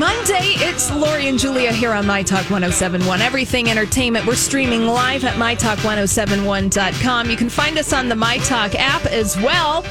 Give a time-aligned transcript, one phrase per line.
[0.00, 0.54] Monday.
[0.56, 3.20] It's Lori and Julia here on My Talk 1071.
[3.20, 4.26] Everything Entertainment.
[4.26, 7.28] We're streaming live at MyTalk1071.com.
[7.28, 9.84] You can find us on the My Talk app as well.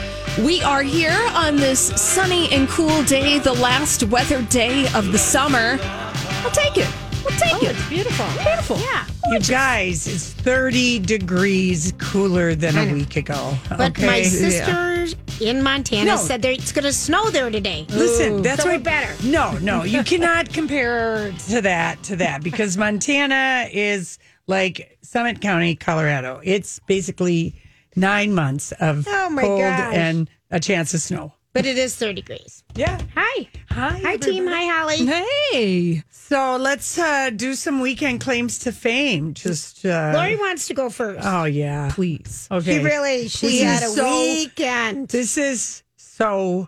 [0.43, 5.19] We are here on this sunny and cool day, the last weather day of the
[5.19, 5.77] summer.
[5.79, 6.91] I'll take it.
[7.23, 7.75] We'll take oh, it.
[7.77, 8.25] It's beautiful.
[8.43, 8.79] Beautiful.
[8.79, 9.05] Yeah.
[9.29, 13.53] You guys, it's 30 degrees cooler than a week ago.
[13.69, 14.07] But okay?
[14.07, 15.05] my sister
[15.41, 16.17] in Montana No.
[16.17, 17.85] said there, it's going to snow there today.
[17.89, 19.13] Listen, that's So we're better.
[19.27, 25.75] No, no, you cannot compare to that to that because Montana is like Summit County,
[25.75, 26.41] Colorado.
[26.43, 27.55] It's basically
[27.95, 29.93] nine months of Oh, my cold gosh.
[29.95, 31.33] and a chance of snow.
[31.51, 32.63] But it is 30 degrees.
[32.75, 32.99] Yeah.
[33.15, 33.47] Hi.
[33.71, 34.45] Hi, Hi, team.
[34.47, 35.05] Hi, Holly.
[35.05, 36.03] Hey.
[36.09, 39.33] So let's uh, do some weekend claims to fame.
[39.33, 41.21] Just uh, Lori wants to go first.
[41.23, 42.47] Oh yeah, Please.
[42.51, 42.77] Okay.
[42.77, 45.07] She really, she had a so- weekend.
[45.09, 46.67] This is so.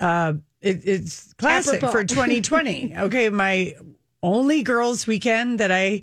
[0.00, 1.92] Uh, it, it's classic Apropos.
[1.92, 2.96] for 2020.
[2.98, 3.74] okay, my
[4.22, 6.02] only girls' weekend that I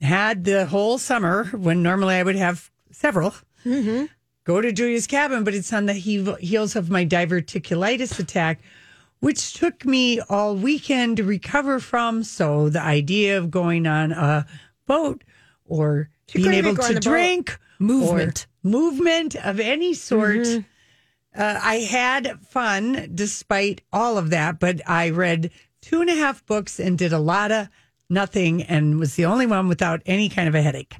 [0.00, 3.34] had the whole summer when normally I would have several.
[3.64, 4.06] Mm-hmm.
[4.46, 8.60] Go to Julia's cabin, but it's on the heels of my diverticulitis attack,
[9.18, 12.22] which took me all weekend to recover from.
[12.22, 14.46] So the idea of going on a
[14.86, 15.24] boat
[15.64, 18.46] or being able to drink Movement.
[18.62, 20.38] movement of any sort.
[20.38, 21.40] Mm-hmm.
[21.40, 25.50] Uh, I had fun despite all of that, but I read
[25.82, 27.68] two and a half books and did a lot of
[28.08, 30.94] nothing and was the only one without any kind of a headache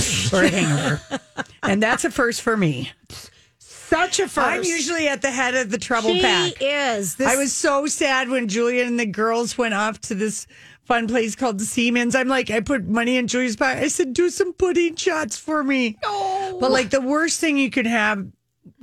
[0.32, 1.20] or a hangover.
[1.62, 2.90] and that's a first for me.
[3.58, 6.52] Such a 1st I'm usually at the head of the trouble she pack.
[6.60, 7.16] is.
[7.16, 10.46] This, I was so sad when Julia and the girls went off to this
[10.84, 12.14] fun place called the Siemens.
[12.14, 13.82] I'm like, I put money in Julia's pocket.
[13.82, 15.98] I said, do some pudding shots for me.
[16.02, 18.26] But like the worst thing you could have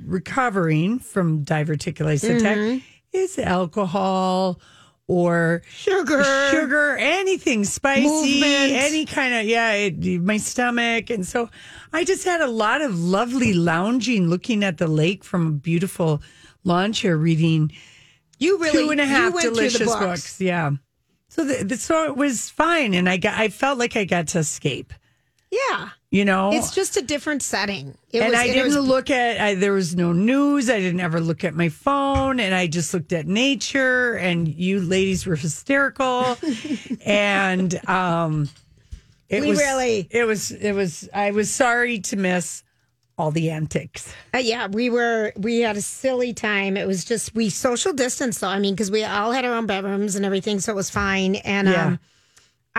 [0.04, 2.78] recovering from diverticulitis attack mm-hmm.
[3.12, 4.60] is alcohol
[5.08, 6.22] or sugar.
[6.50, 8.72] sugar, anything spicy, Movement.
[8.72, 11.50] any kind of yeah, it, my stomach, and so
[11.92, 16.22] I just had a lot of lovely lounging, looking at the lake from a beautiful
[16.62, 17.72] lawn chair, reading
[18.38, 19.98] You really two and a half delicious books.
[19.98, 20.40] books.
[20.40, 20.72] Yeah,
[21.28, 24.28] so the, the, so it was fine, and I got I felt like I got
[24.28, 24.92] to escape.
[25.50, 25.88] Yeah.
[26.10, 27.94] You know, It's just a different setting.
[28.12, 29.38] It and was, I didn't was- look at.
[29.40, 30.70] I, there was no news.
[30.70, 34.14] I didn't ever look at my phone, and I just looked at nature.
[34.14, 36.38] And you ladies were hysterical,
[37.04, 38.48] and um,
[39.28, 40.50] it We was really- It was.
[40.50, 41.08] It was.
[41.12, 42.62] I was sorry to miss
[43.18, 44.10] all the antics.
[44.32, 46.78] Uh, yeah, we were we had a silly time.
[46.78, 48.48] It was just we social distance though.
[48.48, 51.34] I mean, because we all had our own bedrooms and everything, so it was fine.
[51.36, 51.86] And Yeah.
[51.86, 51.98] um,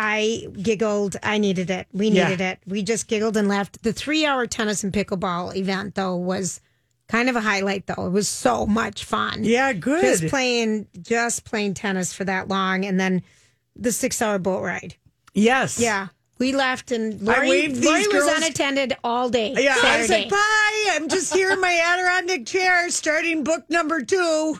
[0.01, 1.17] I giggled.
[1.21, 1.87] I needed it.
[1.91, 2.29] We Yeah.
[2.29, 2.59] needed it.
[2.65, 3.83] We just giggled and laughed.
[3.83, 6.61] The three hour tennis and pickleball event though was
[7.09, 8.05] kind of a highlight though.
[8.07, 9.43] It was so much fun.
[9.43, 10.01] Yeah, good.
[10.01, 13.23] Just playing just playing tennis for that long, and then
[13.75, 14.95] the six hour boat ride.
[15.33, 15.79] yes.
[15.79, 16.07] Yeah.
[16.37, 19.53] We left and I Lori, Lori was unattended all day.
[19.57, 20.87] Yeah, I was like, bye.
[20.91, 24.57] I'm just here in my Adirondack chair, starting book number two.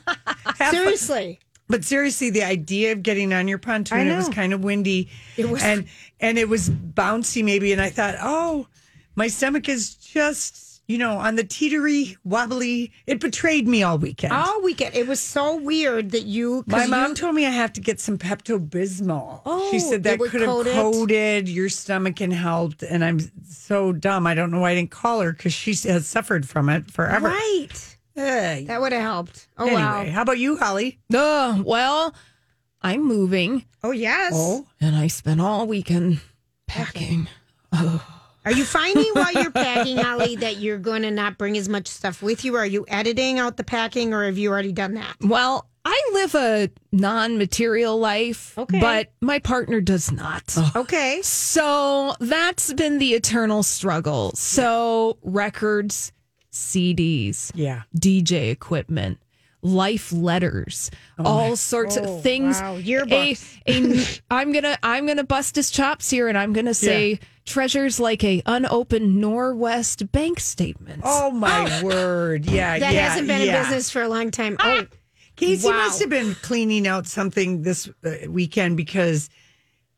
[0.58, 0.74] Have.
[0.74, 1.40] Seriously.
[1.70, 5.08] But seriously, the idea of getting on your pontoon, it was kind of windy.
[5.38, 5.86] It was- and
[6.20, 7.72] and it was bouncy maybe.
[7.72, 8.68] And I thought, oh,
[9.16, 12.92] my stomach is just, you know, on the teetery, wobbly.
[13.06, 14.34] It betrayed me all weekend.
[14.34, 14.96] All weekend.
[14.96, 16.64] It was so weird that you.
[16.64, 19.42] 'cause my mom you- told me I have to get some Pepto Bismol.
[19.46, 20.74] Oh, she said that would could have coat it?
[20.74, 22.82] coated your stomach and helped.
[22.82, 24.26] And I'm so dumb.
[24.26, 27.28] I don't know why I didn't call her because she has suffered from it forever.
[27.30, 27.98] Right.
[28.20, 28.66] Hey.
[28.68, 29.48] That would have helped.
[29.58, 30.06] Oh, anyway, wow.
[30.12, 31.00] how about you, Holly?
[31.14, 32.14] Uh, well,
[32.82, 34.34] I'm moving Oh, yes.
[34.36, 36.20] Oh, and I spent all weekend
[36.68, 37.28] packing.
[37.72, 41.88] Are you finding while you're packing, Holly, that you're going to not bring as much
[41.88, 42.56] stuff with you?
[42.56, 45.16] Are you editing out the packing, or have you already done that?
[45.22, 48.80] Well, I live a non-material life, Okay.
[48.80, 50.58] but my partner does not.
[50.76, 51.22] Okay.
[51.22, 54.32] So that's been the eternal struggle.
[54.36, 56.12] So records,
[56.52, 57.84] CDs, Yeah.
[57.98, 59.20] DJ equipment,
[59.62, 62.60] life letters, all sorts of things.
[62.62, 62.78] wow.
[62.80, 63.58] Yearbooks.
[63.68, 68.24] a, I'm gonna I'm gonna bust his chops here, and I'm gonna say treasures like
[68.24, 71.02] a unopened Norwest bank statement.
[71.04, 72.46] Oh my word!
[72.46, 73.58] Yeah, That yeah, hasn't been yeah.
[73.58, 74.56] in business for a long time.
[74.60, 74.86] Oh,
[75.36, 75.78] Casey Wow.
[75.78, 79.30] must have been cleaning out something this uh, weekend because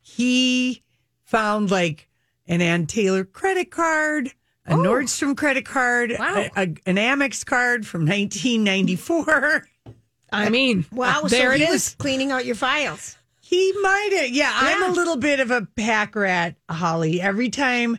[0.01, 0.83] he
[1.23, 2.07] found like
[2.47, 4.31] an Ann Taylor credit card,
[4.71, 6.45] a Nordstrom credit card, Wow.
[6.55, 9.65] a, a- an Amex card from 1994.
[10.33, 11.21] I mean, wow.
[11.27, 11.71] there so it he is.
[11.71, 13.17] was cleaning out your files.
[13.41, 14.29] He might have.
[14.29, 17.19] Yeah, I'm a little bit of a pack rat, Holly.
[17.19, 17.97] Every time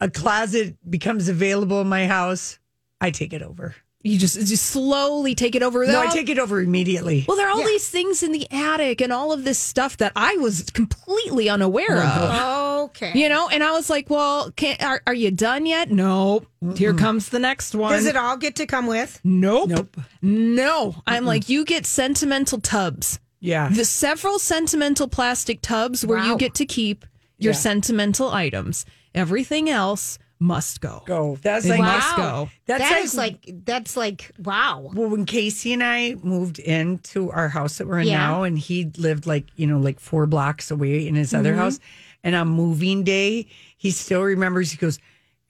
[0.00, 2.58] a closet becomes available in my house,
[3.00, 3.74] I take it over.
[4.02, 5.84] You just just slowly take it over.
[5.84, 7.24] No, They're I all- take it over immediately.
[7.28, 10.12] Well, there are all these things in the attic and all of this stuff that
[10.16, 12.02] I was completely unaware of.
[12.32, 12.71] Oh.
[12.84, 13.12] Okay.
[13.14, 16.46] You know, and I was like, "Well, can, are are you done yet?" Nope.
[16.76, 17.92] Here comes the next one.
[17.92, 19.20] Does it all get to come with?
[19.24, 19.68] Nope.
[19.70, 19.96] Nope.
[20.20, 20.94] No.
[21.06, 23.18] I'm like, you get sentimental tubs.
[23.40, 23.68] Yeah.
[23.68, 27.04] The several sentimental plastic tubs where you get to keep
[27.38, 27.58] your Yeah.
[27.58, 28.84] sentimental items.
[29.14, 31.02] Everything else must go.
[31.06, 31.36] go.
[31.42, 32.48] That's It like must go.
[32.66, 34.90] That's That is like that's like wow.
[34.94, 38.18] Well, when Casey and I moved into our house that we're in Yeah.
[38.18, 41.38] now, and he lived like, you know, like four blocks away in his Mm-hmm.
[41.40, 41.78] other house,
[42.24, 43.46] and on moving day,
[43.76, 44.98] he still remembers, he goes,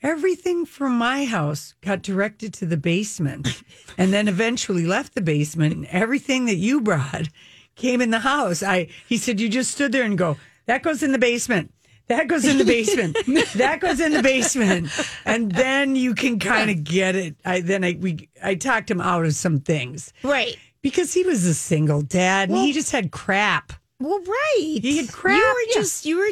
[0.03, 3.63] Everything from my house got directed to the basement
[3.99, 7.29] and then eventually left the basement, and everything that you brought
[7.77, 8.63] came in the house.
[8.63, 10.37] I he said, You just stood there and go,
[10.67, 11.73] That goes in the basement.
[12.09, 13.17] That goes in the basement.
[13.55, 14.91] that goes in the basement,
[15.25, 17.37] and then you can kind of get it.
[17.45, 20.57] I then I we I talked him out of some things Right.
[20.83, 23.73] because he was a single dad and he just had crap.
[24.01, 24.79] Well, right.
[24.83, 25.75] He had crap, You were yeah.
[25.75, 26.31] just you were.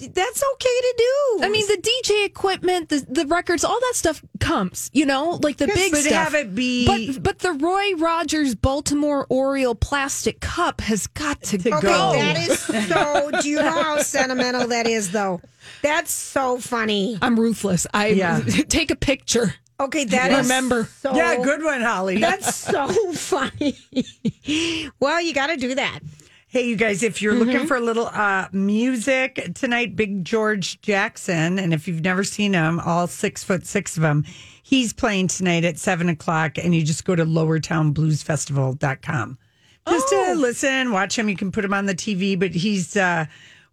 [0.00, 1.44] That's okay to do.
[1.44, 5.58] I mean, the DJ equipment, the, the records, all that stuff comes, you know, like
[5.58, 6.12] the Yes, big but stuff.
[6.12, 11.58] have it be- but but the Roy Rogers Baltimore Oriole plastic cup has got to,
[11.58, 11.76] To go.
[11.78, 12.12] Okay, go.
[12.12, 12.58] that is
[12.88, 13.30] so.
[13.40, 15.40] Do you know how sentimental that is, though?
[15.82, 17.18] That's so funny.
[17.22, 17.86] I'm ruthless.
[17.94, 18.40] I Yeah.
[18.68, 19.54] take a picture.
[19.78, 20.88] Okay, that that is Remember.
[21.00, 22.18] So, yeah, good one, Holly.
[22.18, 23.78] That's so funny.
[25.00, 26.00] well, you got to do that.
[26.52, 31.60] Hey, you guys, if you're looking for a little uh, music tonight, Big George Jackson,
[31.60, 34.24] and if you've never seen him, all six foot six of him,
[34.64, 39.38] he's playing tonight at seven o'clock, and you just go to lowertownbluesfestival.com.
[39.88, 41.28] Just to listen, watch him.
[41.28, 43.26] You can put him on the TV, but he's uh,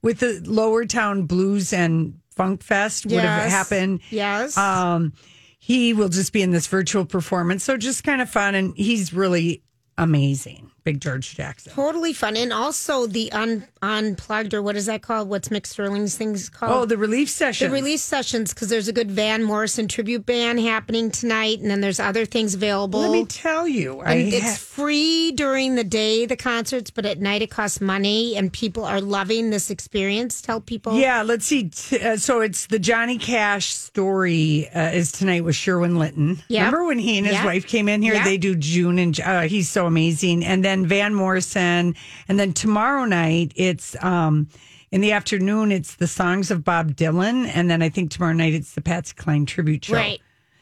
[0.03, 4.01] with the Lower Town Blues and Funk Fest would have happened.
[4.11, 4.55] Yes.
[4.55, 5.13] Um,
[5.57, 7.63] he will just be in this virtual performance.
[7.63, 8.53] So just kind of fun.
[8.53, 9.63] And he's really
[9.97, 10.69] amazing.
[10.87, 11.73] Big George Jackson.
[11.73, 12.37] totally fun.
[12.37, 15.27] And also the un, unplugged, or what is that called?
[15.27, 16.71] What's Mick Sterling's things called?
[16.71, 17.69] Oh, the relief session.
[17.69, 21.81] The relief sessions because there's a good Van Morrison tribute band happening tonight, and then
[21.81, 23.01] there's other things available.
[23.01, 27.05] Let me tell you, I And it's ha- free during the day, the concerts, but
[27.05, 30.41] at night it costs money, and people are loving this experience.
[30.41, 30.97] Tell people.
[30.97, 31.21] yeah.
[31.23, 31.69] Let's see.
[32.01, 36.41] Uh, so it's the Johnny Cash story uh, is tonight with Sherwin Linton.
[36.47, 36.59] Yep.
[36.65, 37.45] Remember when he and his Yep.
[37.45, 38.13] wife came in here?
[38.13, 38.23] Yep.
[38.25, 40.45] They do June and uh, he's so amazing.
[40.45, 41.95] And then Van Morrison,
[42.27, 44.47] and then tomorrow night it's um
[44.91, 48.53] in the afternoon it's the songs of Bob Dylan, and then I think tomorrow night
[48.53, 49.93] it's the Patsy Cline tribute show.
[49.95, 50.21] Right.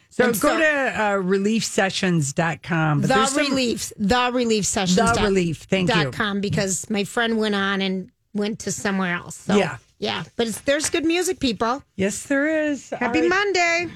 [0.10, 3.02] So And go so- to uh, reliefsessions.com.
[3.02, 4.96] But The some- relief, the relief sessions.
[4.98, 6.12] The Relief, thank dot you.
[6.12, 9.36] Com because my friend went on and went to somewhere else.
[9.36, 9.78] So, Yeah.
[10.00, 10.24] yeah.
[10.36, 11.84] But it's, there's good music, people.
[11.96, 12.90] Yes, there is.
[12.92, 13.30] Happy right.
[13.30, 13.88] Monday.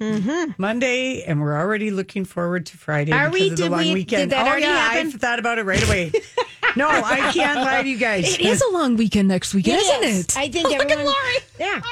[0.00, 0.52] Mm-hmm.
[0.56, 3.50] Monday, and we're already looking forward to Friday Are because we?
[3.50, 4.30] of the Did long we- weekend.
[4.30, 5.08] did that oh already yeah, happen?
[5.08, 6.10] I thought about it right away.
[6.76, 8.34] no, I can't lie to you guys.
[8.34, 10.20] It is a long weekend next weekend, isn't is.
[10.24, 10.36] it?
[10.38, 11.00] I think oh Look everyone.
[11.00, 11.36] at Lori.
[11.58, 11.82] Yeah.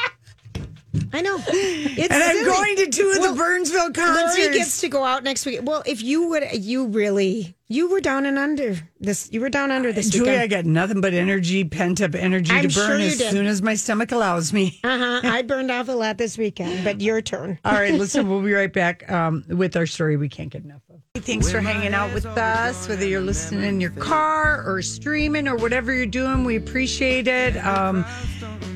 [1.12, 1.38] I know.
[2.00, 4.38] It's and I'm going to two of Well, the Burnsville concerts.
[4.38, 5.60] Lori gets to go out next week.
[5.62, 9.28] Well, if you would, you really, you were down and under this.
[9.32, 10.50] You were down under this Julie, I weekend.
[10.50, 13.30] got nothing but energy, pent up energy I'm to burn sure as did.
[13.32, 14.78] soon as my stomach allows me.
[14.84, 15.20] Uh huh.
[15.24, 17.58] I burned off a lot this weekend, but your turn.
[17.64, 20.82] All right, listen, we'll be right back um, with our story we can't get enough.
[21.20, 25.56] Thanks for hanging out with us, whether you're listening in your car or streaming or
[25.56, 26.44] whatever you're doing.
[26.44, 27.56] We appreciate it.
[27.58, 28.04] Um,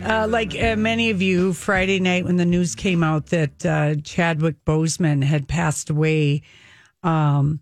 [0.04, 3.94] uh, like uh, many of you, Friday night when the news came out that uh,
[4.02, 6.42] Chadwick Boseman had passed away
[7.02, 7.60] um,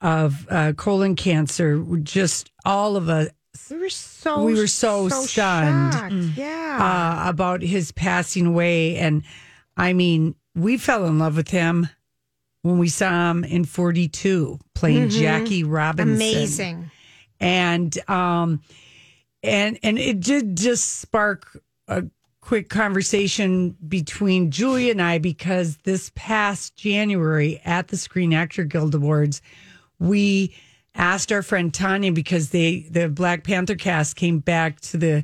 [0.00, 3.28] of uh, colon cancer, just all of us
[3.70, 5.94] We were so We were so stunned.
[5.94, 6.14] shocked.
[6.38, 7.22] Yeah.
[7.24, 8.96] uh, about his passing away.
[8.96, 9.22] And
[9.76, 11.88] I mean, we fell in love with him
[12.64, 16.14] when we saw him in 42 playing Jackie Robinson.
[16.14, 16.90] Amazing.
[17.38, 18.62] And um
[19.42, 22.04] and and it did just spark a
[22.40, 28.94] quick conversation between Julia and I because this past January at the Screen Actor Guild
[28.94, 29.42] Awards,
[29.98, 30.54] we
[30.94, 35.22] asked our friend Tanya because they the Black Panther cast came back to the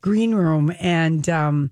[0.00, 1.70] green room and um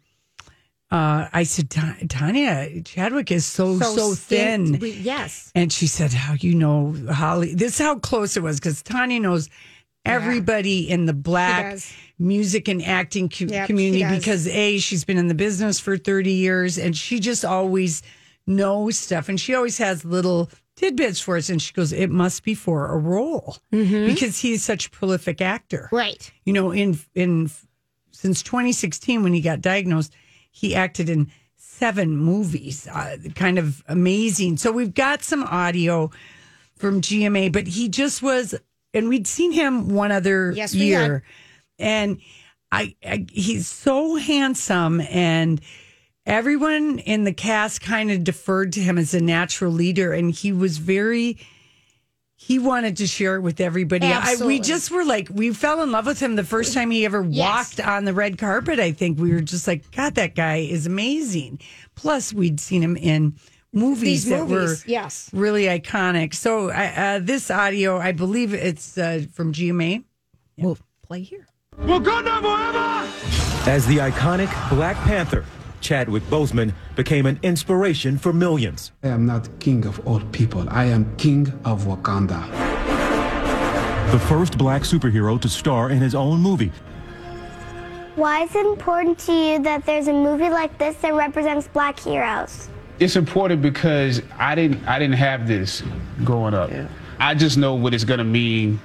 [0.90, 1.70] uh, I said,
[2.08, 4.78] Tanya, Chadwick is so so, thin.
[4.80, 5.52] We- yes.
[5.54, 7.54] And she said, How you know Holly?
[7.54, 9.48] This is how close it was because Tanya knows
[10.04, 11.78] everybody in the black
[12.18, 16.32] music and acting co- Yep, community because A, she's been in the business for 30
[16.32, 18.02] years and she just always
[18.46, 19.28] knows stuff.
[19.28, 21.50] And she always has little tidbits for us.
[21.50, 24.06] And she goes, It must be for a role Mm-hmm.
[24.06, 26.30] because he's such a prolific actor Right.
[26.44, 27.50] you know in in
[28.10, 30.12] since 2016 when he got diagnosed
[30.50, 34.56] he acted in seven movies uh, kind of amazing.
[34.56, 36.10] So we've got some audio
[36.76, 38.54] from gma but he just was
[38.94, 41.22] and we'd seen him one other Yes, year.
[41.78, 42.20] And
[42.72, 45.60] I, I he's so handsome and
[46.26, 50.52] everyone in the cast kind of deferred to him as a natural leader and he
[50.52, 51.38] was very
[52.42, 54.06] he wanted to share it with everybody.
[54.06, 57.04] I, we just were like, we fell in love with him the first time he
[57.04, 57.76] ever Yes.
[57.76, 58.80] walked on the red carpet.
[58.80, 61.60] I think we were just like, God, that guy is amazing.
[61.96, 63.36] Plus, we'd seen him in
[63.74, 65.28] movies These that movies, were yes.
[65.34, 66.32] really iconic.
[66.34, 70.02] So, uh, uh, this audio, I believe it's uh, from GMA.
[70.56, 71.46] We'll play here.
[73.66, 75.44] As the iconic Black Panther,
[75.80, 78.92] Chadwick Boseman became an inspiration for millions.
[79.02, 80.68] I am not king of all people.
[80.68, 82.48] I am king of Wakanda.
[84.12, 86.72] The first black superhero to star in his own movie.
[88.16, 91.98] Why is it important to you that there's a movie like this that represents black
[91.98, 92.68] heroes?
[92.98, 95.82] It's important because I didn't I didn't have this
[96.24, 96.70] growing up.
[97.18, 98.80] I just know what it's gonna mean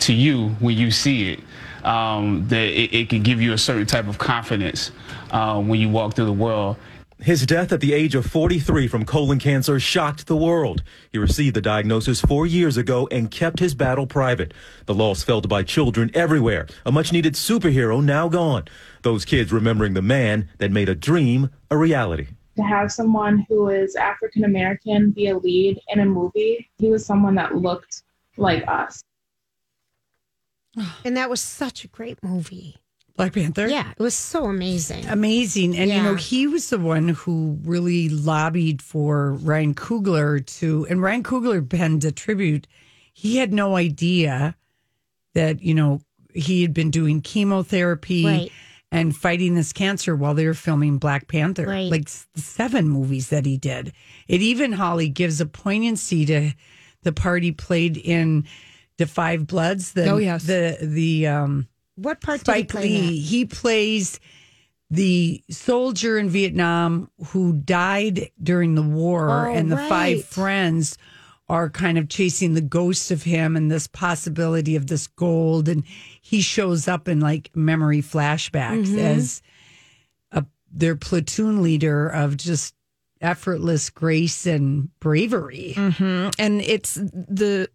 [0.00, 1.40] to you when you see it.
[1.84, 4.92] Um, that it, it can give you a certain type of confidence
[5.32, 6.76] uh, when you walk through the world.
[7.22, 10.82] His death at the age of 43 from colon cancer shocked the world.
[11.12, 14.52] He received the diagnosis four years ago and kept his battle private.
[14.86, 16.66] The loss felt by children everywhere.
[16.84, 18.64] A much needed superhero now gone.
[19.02, 22.26] Those kids remembering the man that made a dream a reality.
[22.56, 26.68] to have someone who is African American be a lead in a movie.
[26.78, 28.02] He was someone that looked
[28.36, 29.00] like us.
[31.04, 32.76] And that was such a great movie.
[33.16, 33.68] Black Panther?
[33.68, 35.04] Yeah, it was so amazing.
[35.06, 35.76] Amazing.
[35.76, 41.02] And, you know, he was the one who really lobbied for Ryan Coogler to, and
[41.02, 42.66] Ryan Coogler penned a tribute.
[43.12, 44.56] He had no idea
[45.34, 46.00] that, you know,
[46.32, 48.52] he had been doing chemotherapy Right.
[48.90, 51.66] and fighting this cancer while they were filming Black Panther.
[51.66, 51.90] Right.
[51.90, 53.92] Like s- seven movies that he did.
[54.26, 56.52] It even, Holly, gives a poignancy to
[57.02, 58.46] the part he played in
[59.02, 59.92] The Five Bloods.
[59.92, 60.44] The, Oh, yes.
[60.44, 63.18] The, the, um, What part did he Spike play Lee.
[63.20, 64.20] He plays
[64.90, 69.88] the soldier in Vietnam who died during the war, Oh, and the right.
[69.88, 70.98] five friends
[71.48, 75.68] are kind of chasing the ghost of him and this possibility of this gold.
[75.68, 75.84] And
[76.20, 78.98] he shows up in like memory flashbacks Mm-hmm.
[78.98, 79.42] as
[80.30, 82.74] a, their platoon leader of just
[83.20, 85.74] effortless grace and bravery.
[85.76, 87.68] and it's the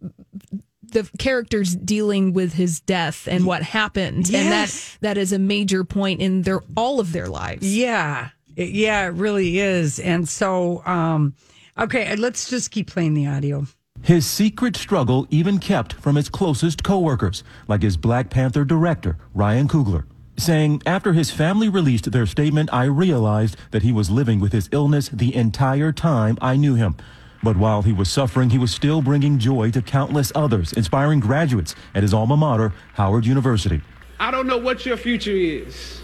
[0.92, 5.84] the characters dealing with his death and what happened and that that is a major
[5.84, 8.30] point in their all of their lives Yeah.
[8.56, 10.00] It- yeah, it really is.
[10.00, 11.34] And so, um,
[11.78, 13.66] okay, let's just keep playing the audio.
[14.02, 19.68] His secret struggle even kept from his closest coworkers, like his Black Panther director, Ryan
[19.68, 20.04] Coogler,
[20.36, 24.68] saying, After his family released their statement, I realized that he was living with his
[24.72, 26.96] illness the entire time I knew him.
[27.42, 31.74] But while he was suffering, he was still bringing joy to countless others, inspiring graduates
[31.94, 33.80] at his alma mater, Howard University.
[34.18, 36.00] I don't know what your future is,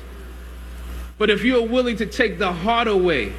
[1.19, 3.33] but if you're willing to take the harder way,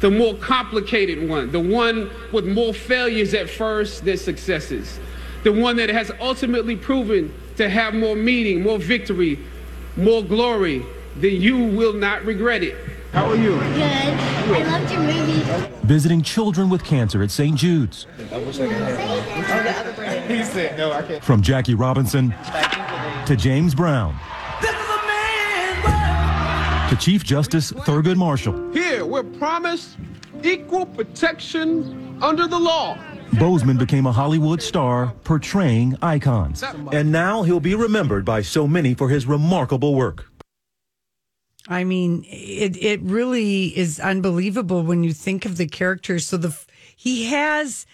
[0.00, 5.00] the more complicated one, the one with more failures at first than successes,
[5.42, 9.38] the one that has ultimately proven to have more meaning, more victory,
[9.96, 10.84] more glory,
[11.16, 12.76] then you will not regret it.
[13.16, 13.52] How are you?
[13.52, 13.82] Good.
[13.82, 15.76] I loved your movie.
[15.86, 17.56] Visiting children with cancer at St.
[17.56, 18.06] Jude's.
[21.22, 22.34] From Jackie Robinson
[23.24, 24.14] to James Brown
[26.90, 28.70] to Chief Justice Thurgood Marshall.
[28.72, 29.96] Here, we're promised
[30.44, 32.98] equal protection under the law.
[33.30, 36.62] Boseman became a Hollywood star portraying icons.
[36.92, 40.26] And now he'll be remembered by so many for his remarkable work.
[41.68, 46.26] I mean, it it really is unbelievable when you think of the characters.
[46.26, 46.56] So the
[46.94, 47.86] he has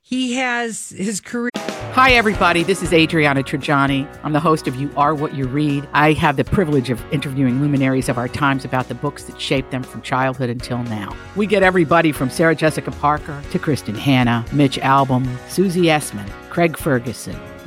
[0.00, 1.50] he has his career.
[1.92, 2.62] Hi, everybody.
[2.62, 4.06] This is Adriana Trigiani.
[4.22, 5.88] I'm the host of You Are What You Read.
[5.94, 9.72] I have the privilege of interviewing luminaries of our times about the books that shaped
[9.72, 11.14] them from childhood until now.
[11.34, 16.78] We get everybody from Sarah Jessica Parker to Kristin Hannah, Mitch Albom, Susie Essman, Craig
[16.78, 17.36] Ferguson,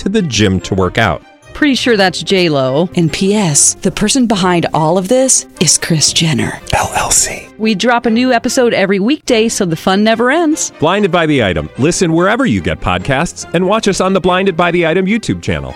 [0.00, 1.22] to the gym to work out.
[1.54, 2.88] Pretty sure that's J Lo.
[2.96, 3.74] And P.S.
[3.74, 7.56] The person behind all of this is Kris Jenner LLC.
[7.58, 10.72] We drop a new episode every weekday, so the fun never ends.
[10.80, 11.68] Blinded by the item.
[11.78, 15.42] Listen wherever you get podcasts, and watch us on the Blinded by the Item YouTube
[15.42, 15.74] channel.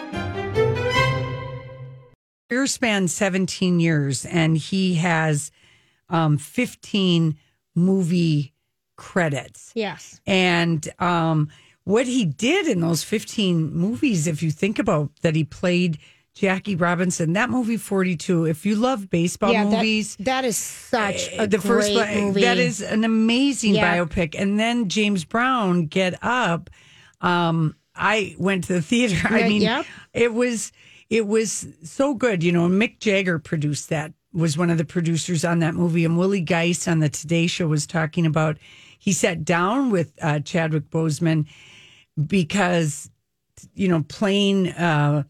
[2.48, 5.50] Career span seventeen years, and he has
[6.08, 7.36] um, fifteen
[7.74, 8.54] movie
[8.96, 9.72] credits.
[9.74, 10.20] Yes.
[10.26, 11.50] And um,
[11.84, 15.98] what he did in those 15 movies, if you think about that, he played
[16.34, 17.32] Jackie Robinson.
[17.34, 18.46] That movie, 42.
[18.46, 22.40] If you love baseball Yeah, that- movies, that is such a the first movie.
[22.40, 23.98] that is an amazing Yeah.
[23.98, 24.34] biopic.
[24.36, 26.70] And then James Brown, Get Up.
[27.20, 29.28] Um, I went to the theater.
[29.30, 29.86] I mean, yep.
[30.12, 30.72] it was
[31.10, 32.42] it was so good.
[32.42, 34.12] You know, Mick Jagger produced that.
[34.32, 37.68] Was one of the producers on that movie, and Willie Geist on the Today Show
[37.68, 38.58] was talking about.
[38.98, 41.46] He sat down with uh, Chadwick Boseman
[42.26, 43.10] because
[43.74, 45.24] you know playing uh,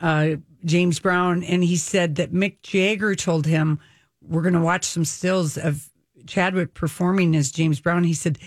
[0.00, 0.28] uh,
[0.64, 3.78] James Brown, and he said that Mick Jagger told him,
[4.22, 5.88] "We're going to watch some stills of
[6.26, 8.38] Chadwick performing as James Brown." He said,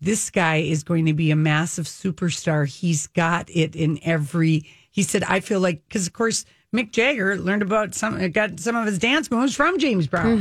[0.00, 2.66] "This guy is going to be a massive superstar.
[2.66, 7.36] He's got it in every." He said, "I feel like because of course." Mick Jagger
[7.36, 10.38] learned about some, got some of his dance moves from James Brown.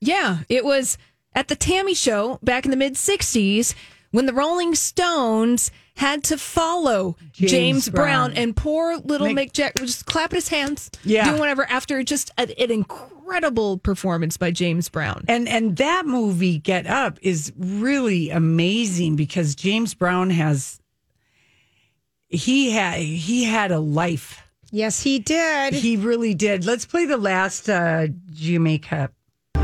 [0.00, 0.96] Yeah, it was
[1.34, 1.92] at the T.A.M.I.
[1.92, 3.74] show back in the mid 60s
[4.10, 8.30] when the Rolling Stones had to follow James James, Brown.
[8.30, 8.42] Brown.
[8.42, 11.24] and poor little Mick- Mick Jagger was just clapping his hands, Yeah.
[11.28, 15.24] doing whatever after just a, an incredible performance by James Brown.
[15.28, 20.80] And and that movie Get Up is really amazing because James Brown has
[22.28, 24.40] he had he had a life.
[24.72, 25.72] Yes, he did.
[25.74, 26.64] He really did.
[26.64, 29.12] Let's play the last uh GMA Cup.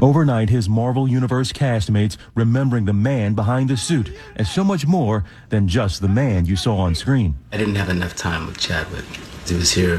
[0.03, 5.25] Overnight, his Marvel Universe castmates remembering the man behind the suit as so much more
[5.51, 7.37] than just the man you saw on screen.
[7.53, 9.05] I didn't have enough time with Chadwick.
[9.47, 9.99] He was here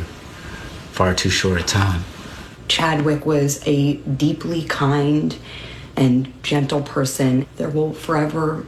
[0.92, 2.04] far too short a time.
[2.68, 5.38] Chadwick was a deeply kind
[5.96, 7.46] and gentle person.
[7.58, 8.66] There will forever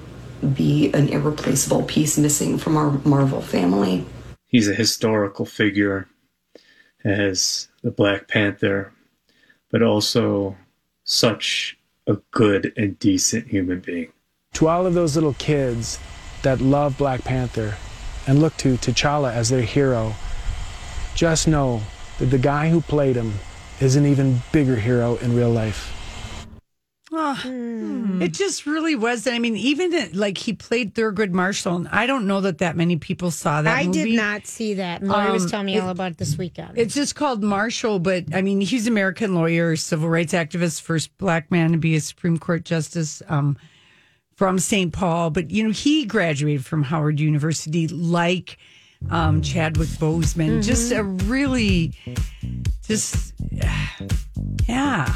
[0.53, 4.05] be an irreplaceable piece missing from our Marvel family.
[4.45, 6.07] He's a historical figure
[7.03, 8.93] as the Black Panther,
[9.71, 10.57] but also
[11.03, 14.11] such a good and decent human being.
[14.53, 15.99] To all of those little kids
[16.43, 17.75] that love Black Panther
[18.27, 20.13] and look to T'Challa as their hero,
[21.15, 21.81] just know
[22.19, 23.33] that the guy who played him
[23.79, 26.02] is an even bigger hero in real life.
[27.15, 29.27] Oh, It just really was.
[29.27, 32.75] I mean, even it, like he played Thurgood Marshall, and I don't know that that
[32.75, 33.77] many people saw that.
[33.77, 34.03] I movie.
[34.11, 35.03] did not see that.
[35.03, 36.71] Lori was Um, telling me it- all about it this weekend.
[36.75, 41.51] It's just called Marshall, but I mean, he's American lawyer, civil rights activist, first black
[41.51, 43.57] man to be a Supreme Court justice um,
[44.35, 44.91] from St.
[44.91, 45.29] Paul.
[45.29, 48.57] But, you know, he graduated from Howard University like
[49.09, 50.63] um, Chadwick Boseman.
[50.63, 51.93] Just a really,
[52.87, 53.33] just,
[54.67, 55.15] yeah,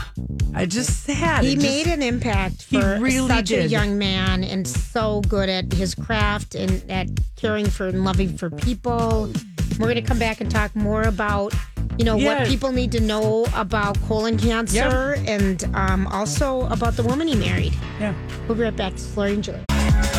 [0.54, 1.43] I just sad.
[1.43, 3.71] he just- made an impact for really such a did.
[3.71, 8.50] young man and so good at his craft and at caring for and loving for
[8.50, 9.32] people.
[9.80, 11.54] We're going to come back and talk more about,
[12.00, 12.39] you know, Yeah.
[12.39, 17.36] what people need to know about colon cancer and um, also about the woman he
[17.36, 17.73] married.
[18.00, 18.13] Yeah.
[18.47, 18.93] We'll be right back.
[18.93, 19.76] It's and Julie.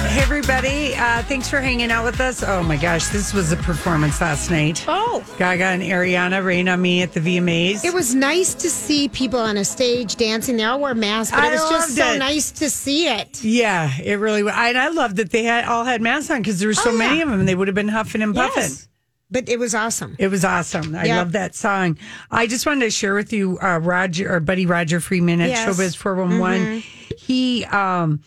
[0.09, 0.95] Hey, everybody.
[0.95, 2.43] Uh, thanks for hanging out with us.
[2.43, 3.09] Oh, my gosh.
[3.09, 4.85] This was a performance last night.
[4.89, 5.25] Oh.
[5.39, 7.85] Gaga and Ariana rain on me at the VMAs.
[7.85, 10.57] It was nice to see people on a stage dancing.
[10.57, 12.19] They all wear masks, but I it was just loved so it.
[12.19, 13.43] nice to see it.
[13.45, 14.55] Yeah, it really was.
[14.57, 16.93] And I love that they had all had masks on because there were so Oh,
[16.93, 16.99] yeah.
[16.99, 17.45] many of them.
[17.47, 18.63] They would have been huffing and puffing.
[18.63, 18.89] Yes.
[19.31, 20.17] But it was awesome.
[20.19, 20.95] It was awesome.
[20.97, 21.19] I Yeah.
[21.19, 21.99] love that song.
[22.31, 25.69] I just wanted to share with you, uh, Roger, our buddy Roger Friedman at Yes.
[25.69, 26.83] Showbiz 411.
[27.19, 28.21] He um,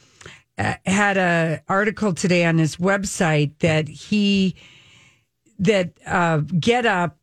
[0.85, 4.55] had a article today on his website that he,
[5.59, 7.17] that uh, Get Up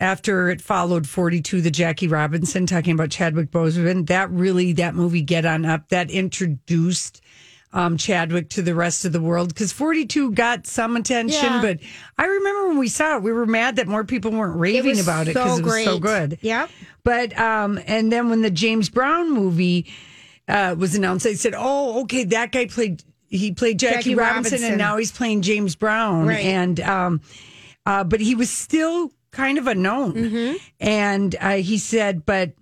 [0.00, 5.22] after it followed 42, the Jackie Robinson talking about Chadwick Boseman, that really, that movie,
[5.22, 7.20] Get On Up, that introduced
[7.72, 11.44] um, Chadwick to the rest of the world because 42 got some attention.
[11.44, 11.62] Yeah.
[11.62, 11.80] But
[12.16, 15.02] I remember when we saw it, we were mad that more people weren't raving was
[15.02, 16.38] about it so because it was so good.
[16.40, 16.68] yeah
[17.04, 19.86] But, um, and then when the James Brown movie
[20.48, 24.52] uh, was announced, they said, oh, okay, that guy played, he played Jackie, Jackie Robinson,
[24.52, 24.70] Robinson.
[24.70, 26.26] and now he's playing James Brown.
[26.26, 26.44] Right.
[26.44, 27.20] And, um,
[27.86, 30.14] uh, but he was still kind of unknown.
[30.14, 30.56] Mm-hmm.
[30.80, 32.52] And uh, he said, but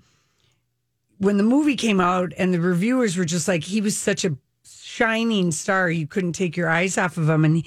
[1.19, 4.37] when the movie came out and the reviewers were just like, he was such a
[4.65, 7.45] shining star, you couldn't take your eyes off of him.
[7.45, 7.65] And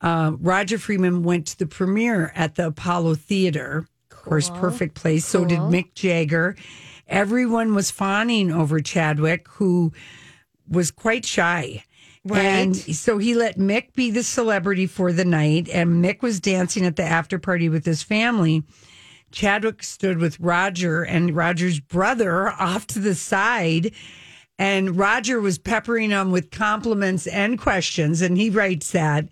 [0.00, 3.86] uh, Roger Friedman went to the premiere at the Apollo Theater.
[4.10, 5.24] Of course, perfect place.
[5.24, 6.56] So did Mick Jagger.
[7.08, 9.92] Everyone was fawning over Chadwick, who
[10.68, 11.84] was quite shy.
[12.24, 12.44] Right.
[12.44, 16.84] And so he let Mick be the celebrity for the night, and Mick was dancing
[16.84, 18.62] at the after party with his family.
[19.30, 23.92] Chadwick stood with Roger and Roger's brother off to the side.
[24.58, 28.20] And Roger was peppering him with compliments and questions.
[28.22, 29.28] And he writes that.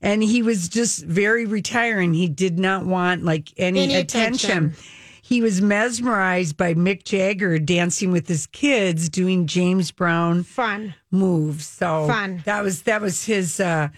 [0.00, 2.14] And he was just very retiring.
[2.14, 4.50] He did not want like any, Any attention.
[4.50, 4.84] attention.
[5.30, 10.92] He was mesmerized by Mick Jagger dancing with his kids doing James Brown Fun.
[11.12, 11.66] moves.
[11.68, 12.42] So Fun.
[12.46, 13.90] that was that was his uh,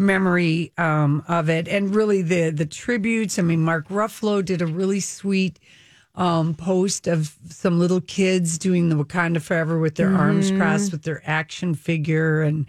[0.00, 3.38] memory um, of it, and really the the tributes.
[3.38, 5.60] I mean, Mark Ruffalo did a really sweet
[6.16, 10.58] um, post of some little kids doing the Wakanda Forever with their arms Mhm.
[10.58, 12.66] crossed with their action figure and.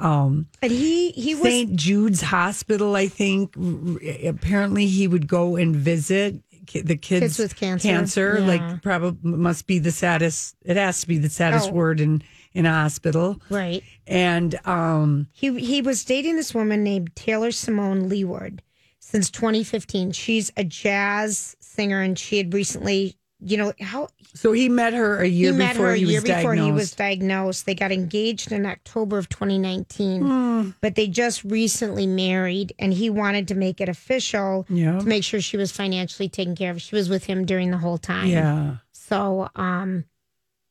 [0.00, 1.76] Um, but he he was St.
[1.76, 3.54] Jude's Hospital, I think.
[3.56, 7.88] r- Apparently, he would go and visit the kids, Kids with cancer.
[7.88, 8.46] Cancer, Yeah.
[8.46, 10.56] like probably must be the saddest.
[10.64, 11.72] It has to be the saddest Oh.
[11.72, 12.22] word in
[12.52, 13.82] in a hospital, right.
[14.06, 18.60] and um, He he was dating this woman named Taylor Simone Ledward
[19.00, 20.12] since 2015.
[20.12, 25.18] She's a jazz singer, and she had recently, you know, how so he met her
[25.20, 26.64] a year he met before her a he was year before diagnosed.
[26.66, 27.66] he was diagnosed.
[27.66, 30.70] They got engaged in October of 2019, Hmm.
[30.80, 34.98] but they just recently married, and he wanted to make it official Yeah.
[34.98, 36.80] to make sure she was financially taken care of.
[36.80, 38.28] She was with him during the whole time.
[38.28, 38.76] Yeah.
[38.92, 40.04] So, um,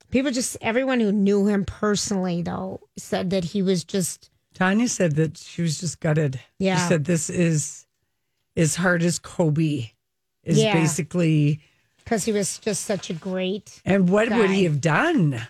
[0.10, 5.16] people just everyone who knew him personally though said that he was just Tanya said
[5.16, 6.40] that she was just gutted.
[6.60, 6.78] Yeah.
[6.78, 7.88] She said this is
[8.56, 9.90] as hard as Kobe
[10.44, 10.74] is Yeah.
[10.74, 11.60] basically.
[12.04, 13.82] Because he was just such a great.
[13.86, 15.42] And what would he have done?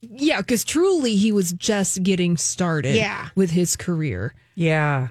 [0.00, 3.28] Yeah, because truly he was just getting started Yeah.
[3.34, 4.34] with his career.
[4.54, 5.08] Yeah.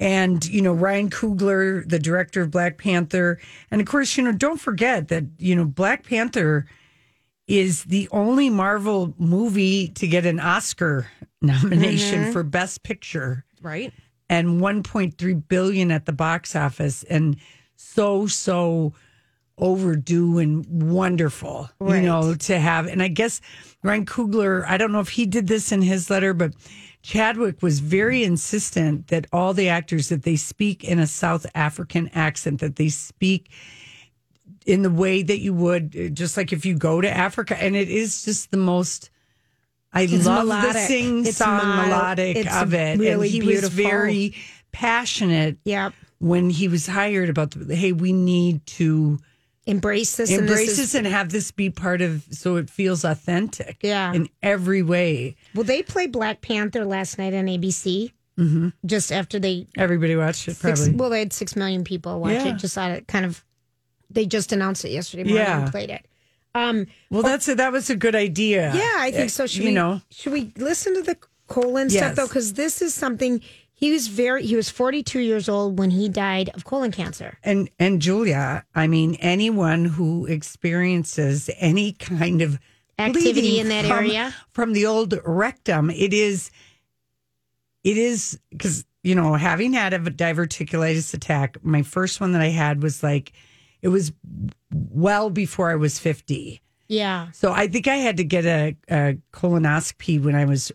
[0.00, 3.38] And, you know, Ryan Coogler, the director of Black Panther.
[3.70, 6.66] And of course, you know, don't forget that, you know, Black Panther
[7.46, 11.06] is the only Marvel movie to get an Oscar
[11.42, 12.32] nomination Mhm.
[12.32, 13.92] for Best Picture Right.
[14.28, 17.36] and 1.3 billion at the box office and
[17.76, 18.92] so so
[19.62, 23.40] overdue and wonderful you know to have and i guess
[23.82, 26.52] ryan coogler i don't know if he did this in his letter but
[27.02, 32.08] chadwick was very insistent that all the actors that they speak in a south african
[32.14, 33.50] accent that they speak
[34.66, 37.76] in the way that you would uh, just like if you go to africa and
[37.76, 39.10] it is just the most
[39.94, 42.98] I It's love the sing song melodic It's of it.
[42.98, 43.68] really and he beautiful.
[43.68, 44.34] was very
[44.72, 45.92] passionate Yep.
[46.18, 49.18] when he was hired about the, hey, we need to
[49.66, 50.30] Embrace this.
[50.30, 53.78] and embrace this, this, is- and have this be part of so it feels authentic.
[53.82, 54.12] Yeah.
[54.12, 55.36] In every way.
[55.54, 58.12] Well, they played Black Panther last night on ABC.
[58.38, 58.68] Mm-hmm.
[58.86, 60.96] Just after they Everybody watched it six, probably.
[60.96, 62.54] well, they had six million people watch Yeah.
[62.54, 62.56] it.
[62.56, 63.44] Just out of kind of,
[64.10, 65.62] they just announced it yesterday morning Yeah.
[65.62, 66.06] and played it.
[66.54, 68.72] Um, well, that's a, that was a good idea.
[68.74, 69.44] Yeah, I think so.
[69.44, 72.02] Uh, Should you we, know, should we listen to the colon Yes.
[72.02, 72.26] stuff though?
[72.26, 73.40] Because this is something
[73.82, 74.46] he was very.
[74.46, 77.36] He was 42 years old when he died of colon cancer.
[77.42, 82.60] and and Julia, I mean, anyone who experiences any kind of
[82.98, 84.32] Activity in that from- area?
[84.52, 86.52] from the old rectum, it is,
[87.82, 92.50] it is because you know, having had a diverticulitis attack, my first one that I
[92.50, 93.32] had was like,
[93.80, 94.12] it was
[94.70, 96.60] well before I was fifty.
[96.86, 97.32] Yeah.
[97.32, 100.70] So I think I had to get a, a colonoscopy when I was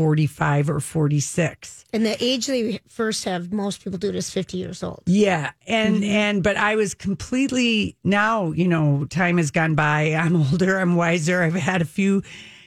[0.00, 1.84] forty five or forty six.
[1.92, 5.02] And the age they first have, most people do it is 50 years old.
[5.06, 6.04] Yeah, and Mm-hmm.
[6.04, 8.52] and but I was completely now.
[8.52, 10.14] You know, time has gone by.
[10.14, 10.78] I'm older.
[10.78, 11.42] I'm wiser.
[11.42, 12.22] I've had a few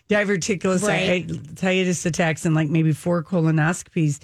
[0.09, 2.05] diverticulitis Right.
[2.05, 4.21] attacks and like maybe four colonoscopies,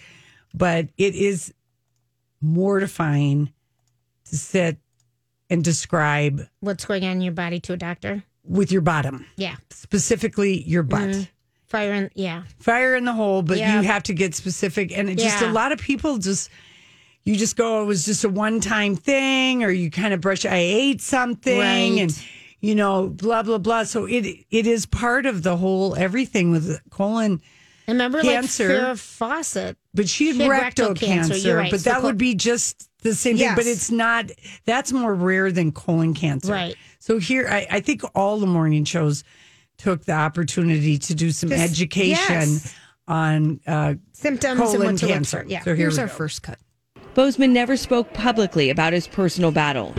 [0.54, 1.52] but it is
[2.42, 3.52] mortifying
[4.26, 4.78] to sit
[5.50, 8.24] and describe What's going on in your body to a doctor?
[8.44, 9.56] with your bottom, Yeah.
[9.70, 11.10] specifically your butt.
[11.10, 11.28] Mhm.
[11.70, 12.44] Fire in, yeah.
[12.60, 13.80] fire in the hole, but Yeah.
[13.80, 14.92] you have to get specific.
[14.98, 16.50] And it just a lot of people just,
[17.24, 20.46] you just go, it was just a one time thing, or you kind of brush,
[20.46, 22.02] I ate something, Right.
[22.02, 22.24] and
[22.62, 23.84] you know, blah blah blah.
[23.84, 27.40] So it it is part of the whole everything with colon
[27.88, 28.68] I remember cancer.
[28.70, 29.78] like Farrah Fawcett.
[29.94, 31.72] but she had, She had rectal, rectal cancer, cancer, right.
[31.72, 33.54] but So that col- would be just the same thing.
[33.56, 34.32] But it's not.
[34.66, 36.76] That's more rare than colon cancer, Right.
[37.00, 39.24] So here, I, I think all the morning shows
[39.80, 42.16] took the opportunity to do some Just- education
[42.50, 42.76] yes.
[43.08, 45.42] on uh, Symptoms and colon what to look cancer.
[45.42, 45.48] for.
[45.50, 45.60] Yeah.
[45.62, 46.14] So here Here's our go.
[46.14, 46.60] first cut.
[47.16, 49.94] Boseman never spoke publicly about his personal battle.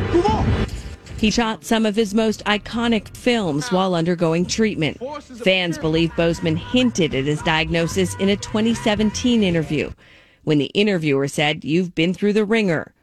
[1.18, 4.98] He shot some of his most iconic films while undergoing treatment.
[5.44, 9.90] Fans believe Boseman hinted at his diagnosis in a 2017 interview
[10.44, 12.94] when the interviewer said, You've been through the ringer.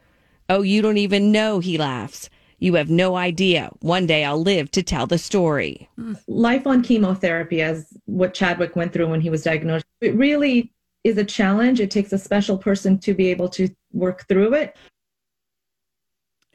[0.48, 2.28] Oh, you don't even know, he laughs.
[2.58, 3.70] You have no idea.
[3.80, 5.88] One day I'll live to tell the story.
[6.26, 9.84] life on chemotherapy as what Chadwick went through when he was diagnosed.
[10.00, 10.72] It really
[11.04, 11.78] is a challenge.
[11.80, 14.76] It takes a special person to be able to work through it.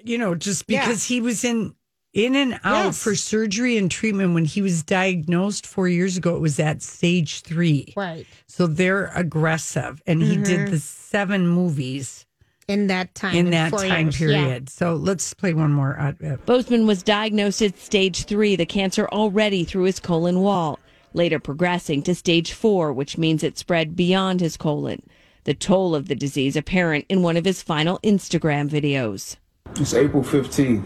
[0.05, 0.81] you know, just Yeah.
[0.85, 1.75] because he was in
[2.11, 3.01] in and out Yes.
[3.01, 6.35] for surgery and treatment when he was diagnosed four years ago.
[6.35, 8.27] It was at stage three, Right.
[8.45, 10.71] so they're aggressive, and he did mm-hmm.
[10.71, 12.25] the seven movies
[12.67, 13.35] In that time.
[13.35, 14.19] in that time years.
[14.21, 14.27] Yeah.
[14.27, 14.69] period.
[14.69, 15.99] So let's play one more.
[15.99, 20.79] Uh, uh, Boseman was diagnosed at stage three, the cancer already through his colon wall,
[21.13, 25.01] later progressing to stage four, which means it spread beyond his colon.
[25.43, 29.35] The toll of the disease apparent in one of his final Instagram videos.
[29.75, 30.85] It's April 15th.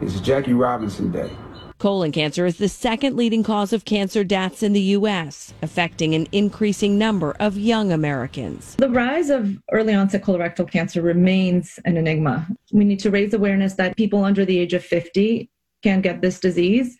[0.00, 1.30] It's Jackie Robinson Day.
[1.78, 6.26] Colon cancer is the second leading cause of cancer deaths in the U.S., affecting an
[6.32, 8.74] increasing number of young Americans.
[8.76, 12.48] The rise of early onset colorectal cancer remains an enigma.
[12.72, 15.48] We need to raise awareness that people under the age of 50
[15.84, 16.96] can get this disease.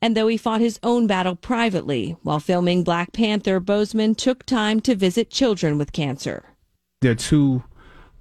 [0.00, 4.80] And though he fought his own battle privately, while filming Black Panther, Boseman took time
[4.80, 6.54] to visit children with cancer.
[7.02, 7.64] There are two,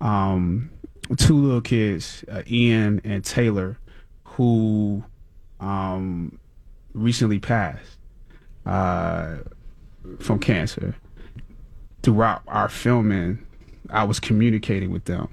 [0.02, 0.72] um,
[1.16, 3.78] two little kids, uh, Ian and Taylor,
[4.24, 5.06] who
[5.66, 6.38] um,
[6.94, 7.98] recently passed
[8.66, 9.38] uh,
[10.20, 10.96] from cancer.
[12.04, 13.46] Throughout our filming,
[13.90, 15.28] I was communicating with them,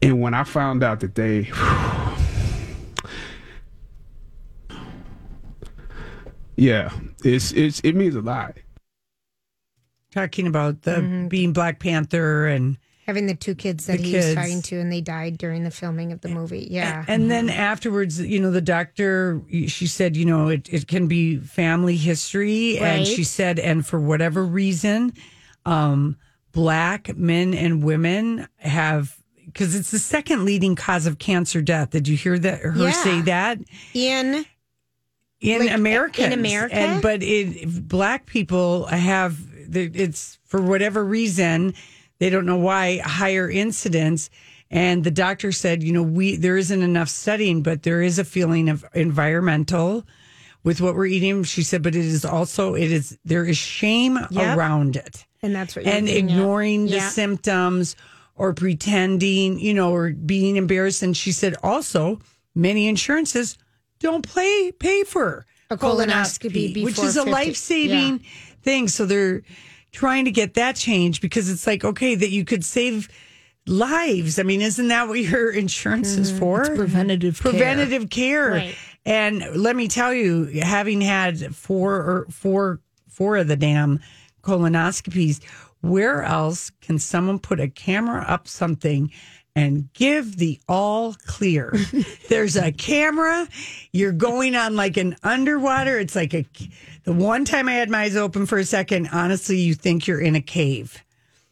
[0.00, 1.50] and when I found out that they.
[6.60, 6.90] Yeah,
[7.22, 8.56] it's it's it means a lot.
[10.10, 14.26] talking about the being Black Panther and Having the two kids that The he kids.
[14.26, 16.68] was talking to and they died during the filming of the movie.
[16.70, 17.06] Yeah.
[17.08, 21.38] And then afterwards, you know, the doctor, she said, you know, it, it can be
[21.38, 22.78] family history.
[22.78, 25.14] And she said, and for whatever reason,
[25.64, 26.18] um,
[26.52, 29.16] black men and women have,
[29.46, 31.88] because it's the second leading cause of cancer death.
[31.88, 32.60] Did you hear that?
[32.60, 32.90] Her Yeah.
[32.92, 33.58] say that?
[33.94, 34.44] in
[35.40, 36.26] in Like, America.
[36.26, 36.74] in America?
[36.74, 39.38] and but it, black people have
[39.72, 41.72] it's for whatever reason
[42.18, 44.30] they don't know why higher incidence.
[44.70, 48.24] And the doctor said, you know, we there isn't enough studying, but there is a
[48.24, 50.04] feeling of environmental
[50.64, 51.44] with what we're eating.
[51.44, 54.56] She said, but it is also it is there is shame Yep.
[54.56, 56.16] around it and that's what you're and at.
[56.16, 57.08] ignoring the Yeah.
[57.08, 57.96] symptoms
[58.36, 61.02] or pretending, you know, or being embarrassed.
[61.02, 62.20] And she said also
[62.54, 63.56] many insurances
[64.00, 68.20] don't play pay for A colonoscopy which before is a life saving
[68.62, 68.88] thing.
[68.88, 69.42] So they're
[69.92, 73.08] trying to get that changed because it's like okay that you could save
[73.66, 74.38] lives.
[74.38, 76.60] I mean, isn't that what your insurance is mm, for?
[76.62, 77.52] It's preventative care.
[77.52, 78.50] preventative care.
[78.50, 78.76] Right.
[79.04, 84.00] And let me tell you, having had four or four four of the damn
[84.42, 85.42] colonoscopies,
[85.80, 89.10] where else can someone put a camera up something
[89.56, 91.74] and give the all clear?
[92.28, 93.48] There's a camera.
[93.92, 95.98] You're going on like an underwater.
[95.98, 96.44] It's like a
[97.08, 100.20] the one time I had my eyes open for a second, honestly, you think you're
[100.20, 101.02] in a cave.